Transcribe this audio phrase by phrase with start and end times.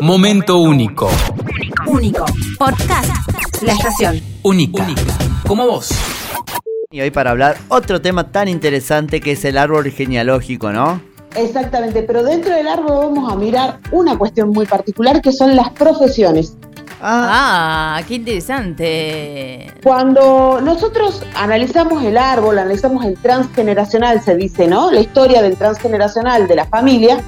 [0.00, 1.10] Momento único.
[1.86, 2.24] Único.
[2.58, 3.10] Podcast.
[3.60, 4.18] La estación.
[4.42, 4.86] Única.
[5.46, 5.90] Como vos.
[6.90, 11.02] Y hoy para hablar otro tema tan interesante que es el árbol genealógico, ¿no?
[11.36, 15.68] Exactamente, pero dentro del árbol vamos a mirar una cuestión muy particular que son las
[15.70, 16.56] profesiones.
[17.02, 19.70] Ah, qué interesante.
[19.82, 24.90] Cuando nosotros analizamos el árbol, analizamos el transgeneracional, se dice, ¿no?
[24.90, 27.22] La historia del transgeneracional de la familia,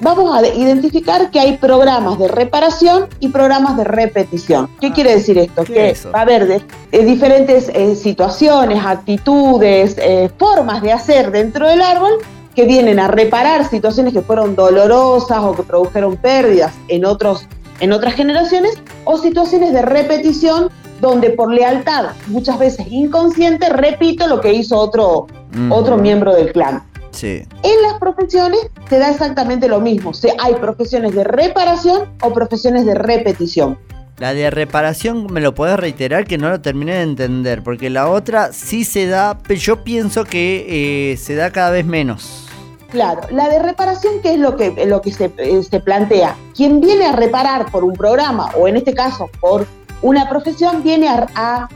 [0.00, 4.68] vamos a identificar que hay programas de reparación y programas de repetición.
[4.80, 5.64] ¿Qué quiere decir esto?
[5.64, 6.62] ¿Qué que es va a haber de-
[6.92, 12.12] eh, diferentes eh, situaciones, actitudes, eh, formas de hacer dentro del árbol
[12.54, 17.46] que vienen a reparar situaciones que fueron dolorosas o que produjeron pérdidas en, otros,
[17.80, 18.74] en otras generaciones
[19.04, 25.26] o situaciones de repetición donde por lealtad, muchas veces inconsciente, repito lo que hizo otro,
[25.52, 25.70] Mm.
[25.70, 26.82] otro miembro del clan.
[27.14, 27.42] Sí.
[27.62, 30.10] En las profesiones se da exactamente lo mismo.
[30.10, 33.78] O sea, hay profesiones de reparación o profesiones de repetición.
[34.18, 36.24] La de reparación, ¿me lo podés reiterar?
[36.24, 40.24] Que no lo terminé de entender, porque la otra sí se da, pero yo pienso
[40.24, 42.46] que eh, se da cada vez menos.
[42.90, 46.36] Claro, la de reparación, ¿qué es lo que, lo que se, eh, se plantea?
[46.54, 49.66] Quien viene a reparar por un programa, o en este caso por
[50.00, 51.68] una profesión, viene a, a,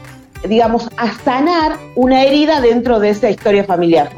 [0.46, 4.10] digamos, a sanar una herida dentro de esa historia familiar.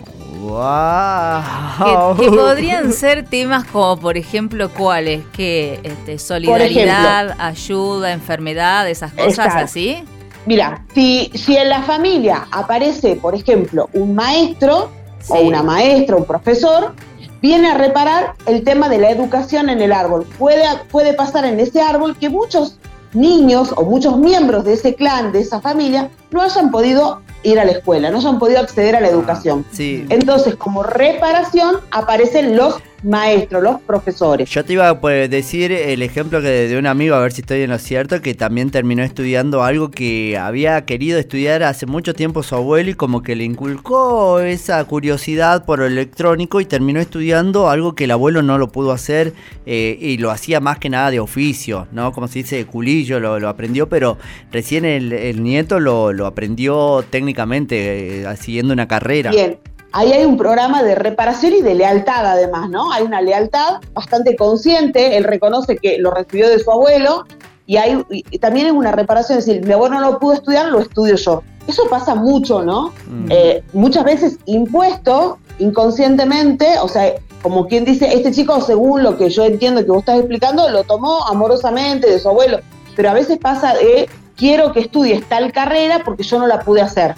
[0.50, 2.16] ¡Wow!
[2.16, 5.24] Que, que podrían ser temas como, por ejemplo, ¿cuáles?
[5.32, 10.04] Que este, solidaridad, ayuda, enfermedad, esas cosas así.
[10.46, 14.90] Mira, si, si en la familia aparece, por ejemplo, un maestro
[15.22, 15.34] Sí.
[15.36, 16.94] o una maestra, un profesor,
[17.42, 20.26] viene a reparar el tema de la educación en el árbol.
[20.38, 22.78] Puede, puede pasar en ese árbol que muchos
[23.12, 27.64] niños o muchos miembros de ese clan, de esa familia, no hayan podido ir a
[27.64, 29.64] la escuela, no hayan podido acceder a la educación.
[29.70, 30.06] Sí.
[30.08, 34.48] Entonces, como reparación, aparecen los maestros, los profesores.
[34.50, 37.40] Yo te iba a pues, decir el ejemplo que de un amigo, a ver si
[37.40, 42.14] estoy en lo cierto, que también terminó estudiando algo que había querido estudiar hace mucho
[42.14, 47.00] tiempo su abuelo y como que le inculcó esa curiosidad por lo electrónico y terminó
[47.00, 49.33] estudiando algo que el abuelo no lo pudo hacer
[49.66, 52.12] eh, y lo hacía más que nada de oficio, ¿no?
[52.12, 54.18] Como se dice, de culillo, lo, lo aprendió, pero
[54.52, 59.30] recién el, el nieto lo, lo aprendió técnicamente, eh, siguiendo una carrera.
[59.30, 59.58] Bien,
[59.92, 62.92] ahí hay un programa de reparación y de lealtad además, ¿no?
[62.92, 67.24] Hay una lealtad bastante consciente, él reconoce que lo recibió de su abuelo
[67.67, 70.67] y, hay, y también es una reparación, es decir, mi abuelo no lo pudo estudiar,
[70.67, 71.42] lo estudio yo.
[71.67, 72.92] Eso pasa mucho, ¿no?
[73.08, 73.27] Mm.
[73.30, 79.30] Eh, muchas veces impuesto inconscientemente, o sea, como quien dice, este chico, según lo que
[79.30, 82.61] yo entiendo que vos estás explicando, lo tomó amorosamente de su abuelo,
[82.96, 86.80] pero a veces pasa de, quiero que estudies tal carrera porque yo no la pude
[86.80, 87.14] hacer,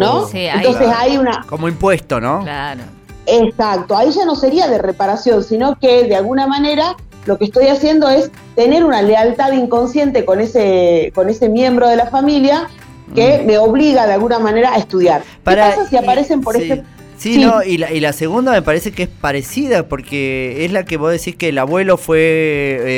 [0.00, 0.26] ¿no?
[0.26, 2.42] Sí, ahí- Entonces hay una, Como impuesto, ¿no?
[2.42, 2.82] Claro.
[3.26, 7.68] Exacto, ahí ya no sería de reparación, sino que de alguna manera lo que estoy
[7.68, 12.68] haciendo es tener una lealtad inconsciente con ese, con ese miembro de la familia
[13.14, 15.20] que me obliga de alguna manera a estudiar.
[15.22, 15.42] Mm.
[15.42, 16.62] Para- ¿Qué pasa si aparecen, por sí.
[16.64, 16.88] ejemplo?
[17.16, 17.40] Sí, Sí.
[17.40, 20.96] no, y la, y la segunda me parece que es parecida porque es la que
[20.96, 22.18] vos decís que el abuelo fue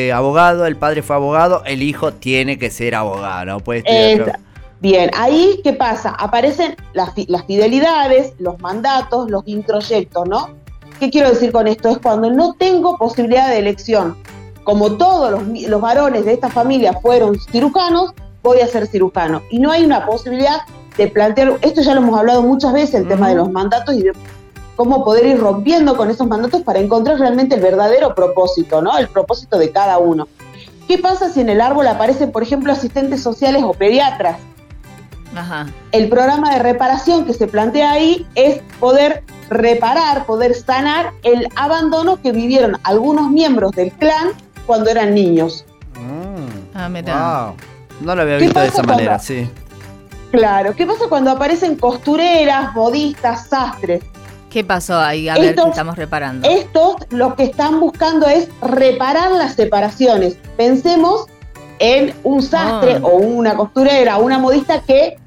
[0.08, 4.40] eh, abogado, el padre fue abogado, el hijo tiene que ser abogado, no puede estudiar
[4.80, 6.10] Bien, ahí, ¿qué pasa?
[6.10, 10.50] Aparecen las, fi- las fidelidades, los mandatos, los introyectos, ¿no?
[11.00, 11.88] ¿Qué quiero decir con esto?
[11.88, 14.16] Es cuando no tengo posibilidad de elección.
[14.64, 19.42] Como todos los, varones de esta familia fueron cirujanos, voy a ser cirujano.
[19.50, 20.58] Y no hay una posibilidad
[20.96, 24.02] de plantear, esto ya lo hemos hablado muchas veces, el tema de los mandatos y
[24.02, 24.12] de
[24.74, 28.96] cómo poder ir rompiendo con esos mandatos para encontrar realmente el verdadero propósito, ¿no?
[28.98, 30.28] El propósito de cada uno.
[30.88, 34.38] ¿Qué pasa si en el árbol aparecen, por ejemplo, asistentes sociales o pediatras?
[35.36, 35.66] Ajá.
[35.92, 42.20] El programa de reparación que se plantea ahí es poder reparar, poder sanar el abandono
[42.20, 44.28] que vivieron algunos miembros del clan
[44.66, 45.64] cuando eran niños.
[45.94, 47.44] Mm, Ah, mirá.
[47.46, 47.54] wow.
[48.00, 49.48] No lo había ¿Qué visto de esa manera, cuando- sí.
[50.32, 54.02] Claro, ¿qué pasa cuando aparecen costureras, modistas, sastres?
[54.50, 55.28] ¿Qué pasó ahí?
[55.28, 56.48] A ver, Estos- ¿qué estamos reparando?
[56.48, 60.36] Estos lo que están buscando es reparar las separaciones.
[60.56, 61.26] Pensemos
[61.78, 63.00] en un sastre Ah.
[63.02, 65.18] o una costurera o una modista que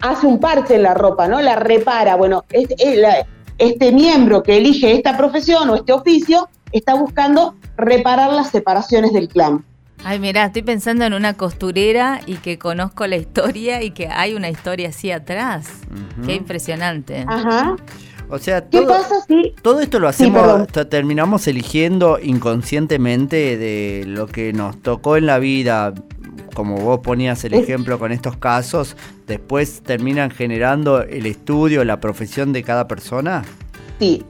[0.00, 1.40] hace un parche en la ropa, ¿no?
[1.40, 2.16] La repara.
[2.16, 3.26] Bueno, este, eh, la-
[3.58, 9.28] este miembro que elige esta profesión o este oficio está buscando reparar las separaciones del
[9.28, 9.64] clan.
[10.02, 14.32] Ay, mirá, estoy pensando en una costurera y que conozco la historia y que hay
[14.34, 15.68] una historia así atrás.
[16.24, 17.24] Qué impresionante.
[17.28, 17.76] Ajá.
[18.30, 24.26] O sea, ¿Qué todo, pasa si todo esto lo hacemos, terminamos eligiendo inconscientemente de lo
[24.26, 25.92] que nos tocó en la vida,
[26.54, 28.96] como vos ponías el ejemplo con estos casos,
[29.26, 33.44] después terminan generando el estudio, la profesión de cada persona?
[33.98, 34.24] Sí,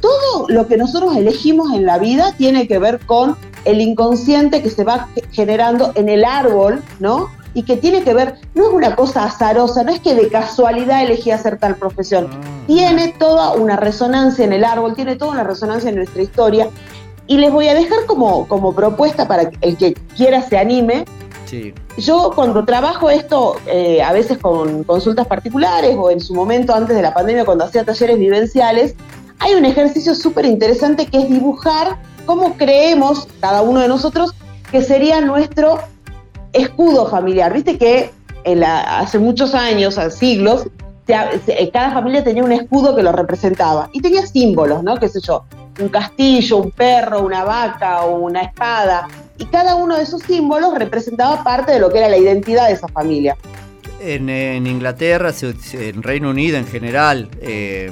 [0.00, 4.70] todo lo que nosotros elegimos en la vida tiene que ver con el inconsciente que
[4.70, 7.28] se va generando en el árbol, ¿no?
[7.52, 11.02] Y que tiene que ver, no es una cosa azarosa, no es que de casualidad
[11.02, 12.36] elegí hacer tal profesión, Ah.
[12.66, 16.68] tiene toda una resonancia en el árbol, tiene toda una resonancia en nuestra historia.
[17.26, 21.04] Y les voy a dejar como, como propuesta para que el que quiera se anime,
[21.98, 26.94] Yo cuando trabajo esto, eh, a veces con consultas particulares o en su momento antes
[26.96, 28.94] de la pandemia cuando hacía talleres vivenciales,
[29.38, 34.34] hay un ejercicio súper interesante que es dibujar cómo creemos cada uno de nosotros
[34.70, 35.80] que sería nuestro
[36.52, 37.52] escudo familiar.
[37.52, 38.12] Viste que
[38.64, 40.66] hace muchos años, hace siglos,
[41.06, 44.96] se- cada familia tenía un escudo que lo representaba y tenía símbolos, ¿no?
[44.96, 45.44] ¿Qué sé yo?
[45.80, 49.08] Un castillo, un perro, una vaca una espada.
[49.40, 52.74] Y cada uno de esos símbolos representaba parte de lo que era la identidad de
[52.74, 53.36] esa familia.
[54.00, 55.32] En, en Inglaterra,
[55.72, 57.28] en Reino Unido en general.
[57.40, 57.90] eh,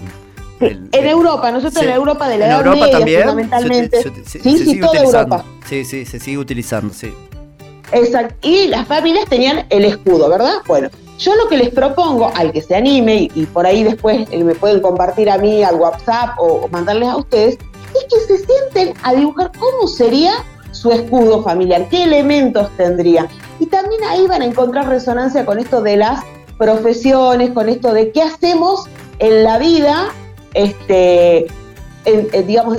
[0.61, 1.85] Sí, el- en Europa, nosotros sí.
[1.89, 3.21] en Europa de la en Edad Europa Media, también.
[3.23, 4.03] fundamentalmente.
[4.03, 5.01] se- se- se- sí, se sí, sigue toda.
[5.03, 5.45] Europa.
[5.69, 7.13] Sí, sí, se sigue utilizando, sí.
[7.93, 8.35] Exacto.
[8.43, 10.57] Y las familias tenían el escudo, ¿verdad?
[10.67, 14.27] Bueno, yo lo que les propongo al que se anime y, y por ahí después
[14.31, 17.55] eh, me pueden compartir a mí al WhatsApp o, o mandarles a ustedes,
[17.95, 20.33] es que se sienten a dibujar cómo sería
[20.81, 23.27] su escudo familiar, qué elementos tendría.
[23.59, 26.21] Y también ahí van a encontrar resonancia con esto de las
[26.57, 28.85] profesiones, con esto de qué hacemos
[29.19, 30.07] en la vida,
[30.55, 31.47] este,
[32.05, 32.79] en- en, digamos,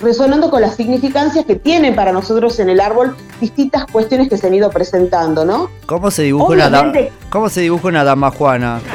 [0.00, 4.46] resonando con las significancias que tienen para nosotros en el árbol distintas cuestiones que se
[4.48, 5.70] han ido presentando, ¿no?
[5.86, 6.92] ¿Cómo se dibuja una dama?
[7.30, 8.80] ¿Cómo se dibuja una dama Juana?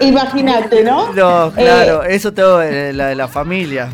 [0.00, 1.12] Imagínate, ¿no?
[1.12, 3.88] No, claro, eso todo eh, la de la familia.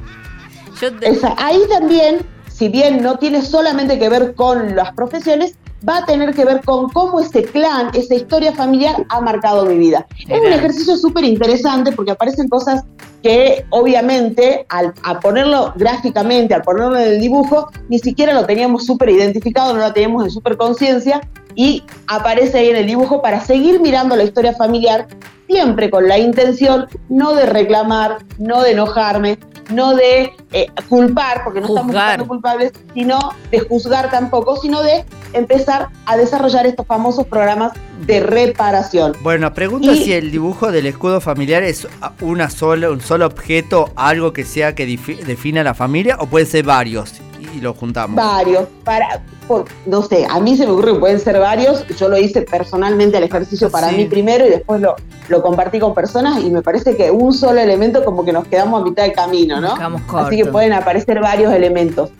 [0.81, 2.19] Te- Esa- ahí también,
[2.53, 5.55] si bien no tiene solamente que ver con las profesiones,
[5.89, 9.77] va a tener que ver con cómo ese clan, esa historia familiar ha marcado mi
[9.79, 10.07] vida.
[10.29, 12.83] Es un ejercicio súper interesante porque aparecen cosas
[13.23, 18.87] que obviamente al a ponerlo gráficamente, al ponerlo en el dibujo, ni siquiera lo teníamos
[18.87, 21.21] súper identificado, no lo teníamos en súper conciencia
[21.55, 25.07] y aparece ahí en el dibujo para seguir mirando la historia familiar,
[25.49, 29.39] siempre con la intención no de reclamar, no de enojarme,
[29.71, 33.19] no de eh, culpar, porque no estamos buscando culpables, sino
[33.51, 37.73] de juzgar tampoco, sino de empezar a desarrollar estos famosos programas
[38.07, 39.15] de reparación.
[39.23, 41.87] Bueno, pregunto Y- si el dibujo del escudo familiar es
[42.21, 46.65] una sola, un solo objeto, algo que sea que defina la familia, o pueden ser
[46.65, 47.15] varios
[47.55, 48.17] y lo juntamos.
[48.17, 52.09] Varios, para, por- no sé, a mí se me ocurre que pueden ser varios, yo
[52.09, 53.97] lo hice personalmente el ejercicio para Sí.
[53.97, 54.95] mí primero y después lo,
[55.29, 58.83] lo compartí con personas y me parece que un solo elemento como que nos quedamos
[58.83, 59.75] a mitad de camino, ¿no?
[60.19, 62.11] Así que pueden aparecer varios elementos.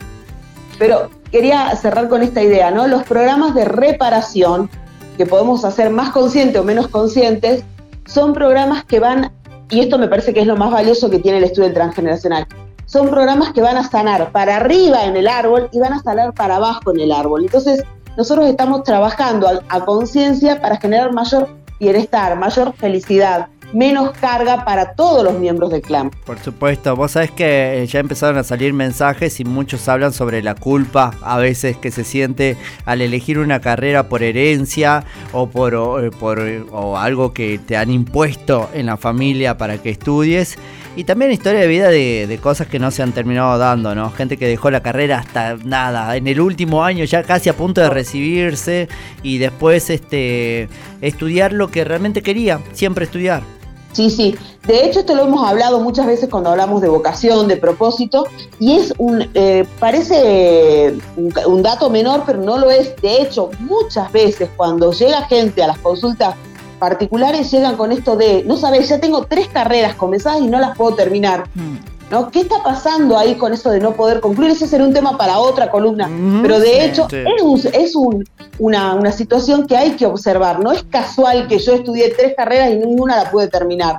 [0.77, 2.87] Pero quería cerrar con esta idea, ¿no?
[2.87, 4.69] Los programas de reparación
[5.17, 7.63] que podemos hacer más conscientes o menos conscientes
[8.05, 9.31] son programas que van,
[9.69, 12.47] y esto me parece que es lo más valioso que tiene el estudio del transgeneracional,
[12.89, 16.33] son programas que van a sanar para arriba en el árbol y van a sanar
[16.33, 17.43] para abajo en el árbol.
[17.43, 17.83] Entonces,
[18.17, 21.47] nosotros estamos trabajando a, conciencia para generar mayor
[21.79, 26.11] bienestar, mayor felicidad, menos carga para todos los miembros del clan.
[26.25, 30.41] Por supuesto, vos sabés que eh, ya empezaron a salir mensajes y muchos hablan sobre
[30.41, 35.73] la culpa a veces que se siente al elegir una carrera por herencia o por,
[35.73, 40.57] eh, eh, o algo que te han impuesto en la familia para que estudies.
[40.95, 44.09] Y también historia de vida de, de cosas que no se han terminado dando, ¿no?
[44.11, 47.79] Gente que dejó la carrera hasta nada, en el último año ya casi a punto
[47.79, 48.89] de recibirse
[49.21, 50.67] y después este
[51.01, 53.58] estudiar lo que realmente quería, siempre estudiar.
[53.91, 54.35] Sí, sí.
[54.67, 58.25] De hecho, esto lo hemos hablado muchas veces cuando hablamos de vocación, de propósito,
[58.59, 62.95] y es un, eh, parece un, un dato menor, pero no lo es.
[63.01, 66.35] De hecho, muchas veces cuando llega gente a las consultas
[66.79, 70.75] particulares, llegan con esto de, no sabes, ya tengo tres carreras comenzadas y no las
[70.75, 71.47] puedo terminar.
[71.53, 71.75] Mm.
[72.11, 72.29] ¿No?
[72.31, 74.51] ¿Qué está pasando ahí con eso de no poder concluir?
[74.51, 76.09] Ese sería un tema para otra columna.
[76.41, 77.17] Pero de sí, hecho, sí.
[77.17, 78.25] es, un- es un-
[78.57, 80.59] una, una situación que hay que observar.
[80.59, 83.97] No es casual que yo estudié tres carreras y ninguna la pude terminar.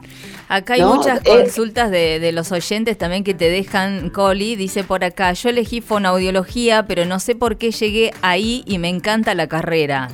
[0.49, 0.97] Acá hay ¿no?
[0.97, 5.33] muchas Eh, consultas de, de los oyentes también que te dejan, Coli, dice por acá,
[5.33, 10.09] yo elegí fonoaudiología, pero no sé por qué llegué ahí y me encanta la carrera.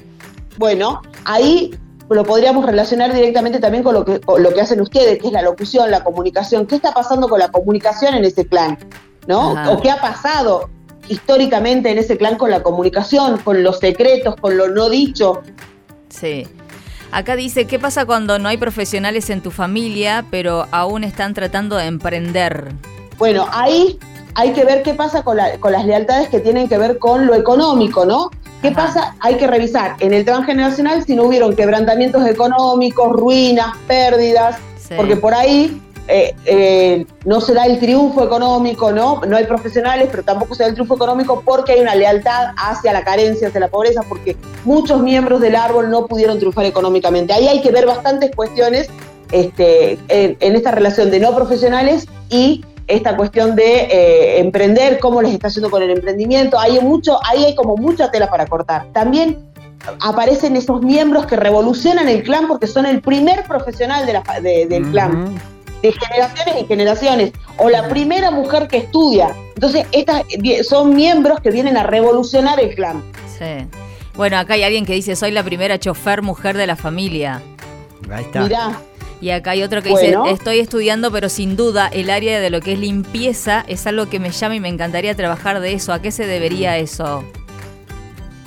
[0.58, 1.74] Bueno, ahí
[2.08, 5.32] lo podríamos relacionar directamente también con lo que, con lo que hacen ustedes, que es
[5.32, 6.66] la locución, la comunicación.
[6.66, 8.78] ¿Qué está pasando con la comunicación en ese clan?
[9.26, 9.56] ¿No?
[9.56, 9.70] Ajá.
[9.72, 10.70] ¿O qué ha pasado
[11.08, 15.42] históricamente en ese clan con la comunicación, con los secretos, con lo no dicho?
[16.08, 16.46] Sí.
[17.12, 21.76] Acá dice, ¿qué pasa cuando no hay profesionales en tu familia, pero aún están tratando
[21.76, 22.72] de emprender?
[23.18, 23.98] Bueno, ahí
[24.34, 27.26] hay que ver qué pasa con, la- con las lealtades que tienen que ver con
[27.26, 28.30] lo económico, ¿no?
[28.66, 28.86] ¿Qué Ajá.
[28.86, 29.14] pasa?
[29.20, 34.94] Hay que revisar en el transgeneracional si no hubieron quebrantamientos económicos, ruinas, pérdidas, Sí.
[34.96, 39.20] porque por ahí eh, eh, no se da el triunfo económico, ¿no?
[39.26, 42.92] No hay profesionales, pero tampoco se da el triunfo económico porque hay una lealtad hacia
[42.92, 47.32] la carencia, hacia la pobreza, porque muchos miembros del árbol no pudieron triunfar económicamente.
[47.32, 48.88] Ahí hay que ver bastantes cuestiones
[49.30, 55.32] este, en, esta relación de no profesionales y esta cuestión de eh, emprender, cómo les
[55.32, 56.58] está yendo con el emprendimiento.
[56.58, 58.86] Hay mucho, ahí hay como mucha tela para cortar.
[58.92, 59.38] También
[60.00, 65.34] aparecen esos miembros que revolucionan el clan porque son el primer profesional del clan,
[65.82, 69.34] de generaciones y generaciones, o la primera mujer que estudia.
[69.54, 70.22] Entonces, estas
[70.68, 73.02] son miembros que vienen a revolucionar el clan.
[73.38, 73.66] Sí.
[74.14, 77.42] Bueno, acá hay alguien que dice, soy la primera chofer mujer de la familia.
[78.10, 78.42] Ahí está.
[78.42, 78.80] Mirá.
[79.20, 82.60] Y acá hay otro que dice, estoy estudiando, pero sin duda el área de lo
[82.60, 85.92] que es limpieza es algo que me llama y me encantaría trabajar de eso.
[85.92, 87.24] ¿A qué se debería eso?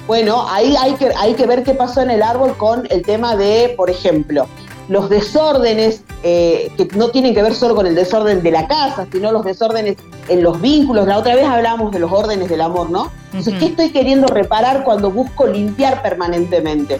[0.06, 3.36] Bueno, ahí hay que, hay que ver qué pasó en el árbol con el tema
[3.36, 4.48] de, por ejemplo,
[4.88, 9.08] los desórdenes eh, que no tienen que ver solo con el desorden de la casa,
[9.12, 9.98] sino los desórdenes
[10.28, 11.08] en los vínculos.
[11.08, 13.12] La otra vez hablábamos de los órdenes del amor, ¿no?
[13.28, 17.00] Entonces, ¿qué estoy queriendo reparar cuando busco limpiar permanentemente?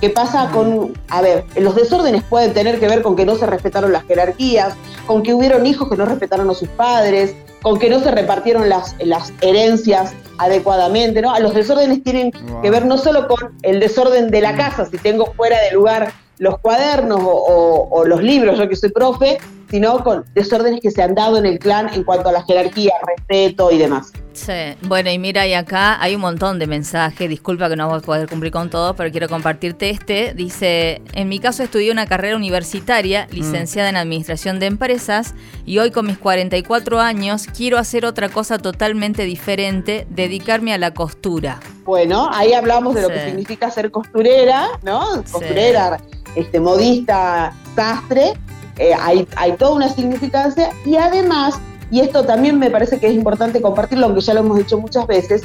[0.00, 3.46] ¿Qué pasa con, a ver, los desórdenes pueden tener que ver con que no se
[3.46, 4.74] respetaron las jerarquías,
[5.06, 8.68] con que hubieron hijos que no respetaron a sus padres, con que no se repartieron
[8.68, 11.36] las, las herencias adecuadamente, ¿no?
[11.40, 12.30] Los desórdenes tienen
[12.62, 16.12] que ver no solo con el desorden de la casa, si tengo fuera de lugar
[16.38, 19.38] los cuadernos o, los libros, yo que soy profe,
[19.70, 22.92] sino con desórdenes que se han dado en el clan en cuanto a la jerarquía,
[23.06, 24.12] respeto y demás.
[24.38, 24.52] Sí,
[24.82, 28.00] bueno, y mira, y acá hay un montón de mensajes, disculpa que no voy a
[28.00, 30.32] poder cumplir con todo, pero quiero compartirte este.
[30.32, 33.34] Dice, en mi caso estudié una carrera universitaria, mm.
[33.34, 35.34] licenciada en Administración de Empresas,
[35.66, 40.94] y hoy con mis 44 años quiero hacer otra cosa totalmente diferente, dedicarme a la
[40.94, 41.58] costura.
[41.84, 45.24] Bueno, ahí hablamos de lo que significa ser costurera, ¿no?
[45.32, 45.98] Costurera,
[46.38, 48.34] este, modista, sastre,
[48.78, 51.58] eh, hay, hay toda una significancia y además,
[51.90, 55.06] y esto también me parece que es importante compartirlo, aunque ya lo hemos dicho muchas
[55.06, 55.42] veces,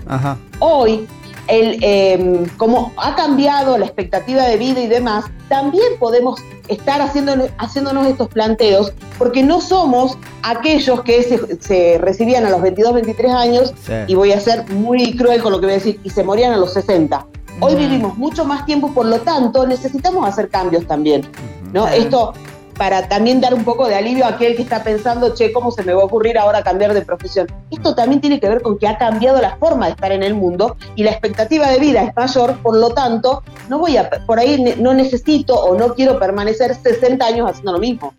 [0.59, 1.07] hoy
[1.47, 7.49] el, em, como ha cambiado la expectativa de vida y demás, también podemos estar haciendo,
[7.57, 13.73] haciéndonos estos planteos, porque no somos aquellos que se, recibían a los 22, 23 años,
[14.07, 16.53] y voy a ser muy cruel con lo que voy a decir, y se morían
[16.53, 17.25] a los 60.
[17.63, 21.25] Hoy vivimos mucho más tiempo, por lo tanto, necesitamos hacer cambios también.
[21.71, 21.87] ¿no?
[21.87, 22.33] Esto
[22.77, 25.83] para también dar un poco de alivio a aquel que está pensando, che, ¿cómo se
[25.83, 27.47] me va a ocurrir ahora cambiar de profesión?
[27.71, 30.33] Esto también tiene que ver con que ha cambiado la forma de estar en el
[30.33, 34.39] mundo y la expectativa de vida es mayor, por lo tanto, no voy a, por
[34.39, 38.13] ahí no necesito o no quiero permanecer 60 años haciendo lo mismo.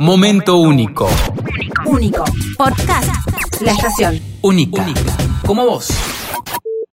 [0.00, 1.08] Momento único.
[1.86, 2.24] Único.
[2.58, 3.08] Podcast.
[3.60, 4.20] La estación.
[4.42, 4.82] Única.
[4.82, 5.12] Única.
[5.46, 5.88] Como vos.